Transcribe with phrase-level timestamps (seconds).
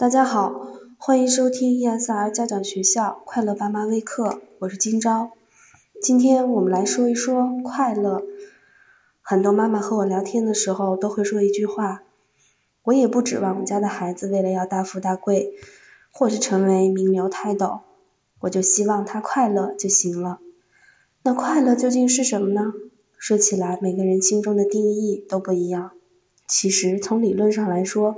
[0.00, 0.66] 大家好，
[0.96, 5.32] 欢迎收听 ESR 家长学校快乐爸妈微课，我是今朝。
[6.00, 8.22] 今天我们来说一说快乐。
[9.20, 12.02] 很多妈妈和我聊天的时候都会说一句话：
[12.82, 15.52] 我也不指望我家的孩子未来要大富大贵，
[16.10, 17.80] 或是成为名流泰斗，
[18.38, 20.38] 我就希望他快乐就行了。
[21.22, 22.72] 那快乐究竟是什么呢？
[23.18, 25.90] 说起来，每个人心中的定义都不一样。
[26.48, 28.16] 其实从理论上来说，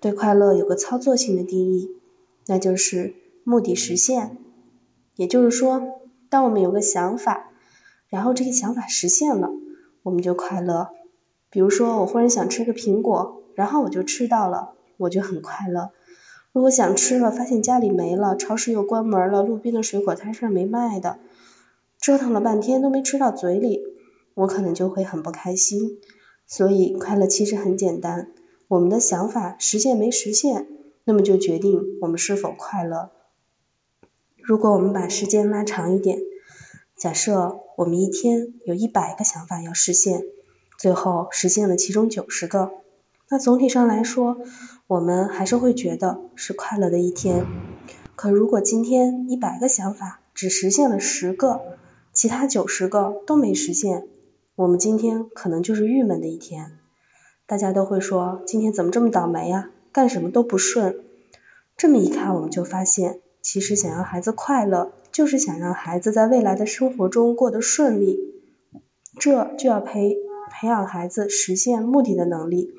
[0.00, 1.90] 对快乐有个操作性的定义，
[2.46, 4.38] 那就是目的实现。
[5.16, 7.50] 也就是说，当我们有个想法，
[8.08, 9.50] 然后这个想法实现了，
[10.02, 10.88] 我们就快乐。
[11.50, 15.90] 比如说，我忽然想吃个苹果，然后我就吃到了，我就很快乐。
[16.52, 21.18] 如果想吃了，发现家里没了，超市又关门了，路边的水果摊上没卖的，
[22.00, 23.82] 折腾了半天都没吃到嘴里，
[24.34, 25.98] 我可能就会很不开心。
[26.46, 28.28] 所以，快乐其实很简单。
[28.70, 30.68] 我们的想法实现没实现，
[31.02, 33.10] 那么就决定我们是否快乐。
[34.36, 36.20] 如果我们把时间拉长一点，
[36.96, 40.22] 假设我们一天有一百个想法要实现，
[40.78, 42.70] 最后实现了其中九十个，
[43.28, 44.38] 那总体上来说，
[44.86, 47.44] 我们还是会觉得是快乐的一天。
[48.14, 51.60] 可如果今天一百个想法只实现了十个，
[52.12, 54.06] 其他九十个都没实现，
[54.54, 56.76] 我们今天可能就是郁闷的一天。
[57.50, 59.70] 大家都会说今天怎么这么倒霉呀？
[59.90, 61.00] 干什么都不顺。
[61.76, 68.20] 这么一看，我们就发现，其实想要孩子快乐，就是想让孩子在未来的生活中过得顺利。
[69.18, 70.16] 这就要培
[70.52, 72.70] 培养孩子实现目的的能力。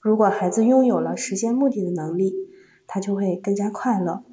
[0.00, 2.34] 如果孩子拥有了实现目的的能力，
[2.88, 4.24] 他就会更加快乐。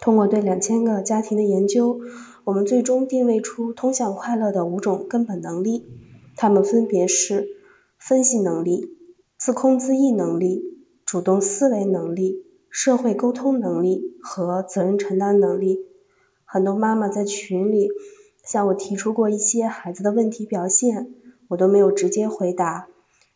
[0.00, 2.00] 通过对两千个家庭的研究，
[2.44, 5.84] 我们最终定位出通向快乐的五种根本能力，
[6.34, 7.46] 它们分别是
[7.98, 9.01] 分析能力。
[9.44, 10.62] 自控自抑能力、
[11.04, 15.80] 主动思维能力、社会沟通能力和责任承担能力。
[16.44, 17.90] 很多妈妈在群里
[18.44, 21.12] 向我提出过一些孩子的问题表现，
[21.48, 22.86] 我都没有直接回答，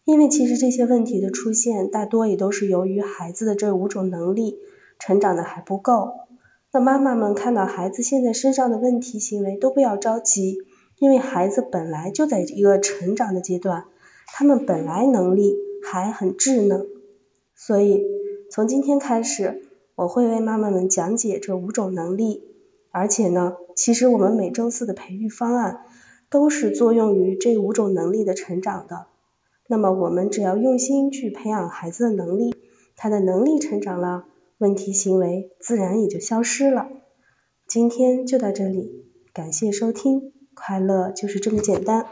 [0.05, 4.61] 因为其实这些问题的出现大多也都是由于孩子的这五种能力
[5.01, 6.13] 成长的还不够。
[6.71, 10.59] 那妈妈们看到孩子现在身上的问题行为都不要着急，
[11.01, 13.87] 因为孩子本来就在一个成长的阶段，
[14.29, 15.66] 他们本来能力。
[15.89, 16.85] 还很稚嫩，
[17.55, 18.03] 所以
[18.51, 19.63] 从今天开始，
[19.95, 22.43] 我会为妈妈们讲解这五种能力。
[22.91, 25.85] 而且呢，其实我们每周四的培育方案
[26.29, 29.07] 都是作用于这五种能力的成长的。
[29.69, 32.57] 那么我们只要用心去培养孩子的能力，
[32.97, 34.25] 他的能力成长了，
[34.59, 36.89] 问题行为自然也就消失了。
[37.69, 42.07] 今天就到这里，感谢收听，快乐就是这么简单。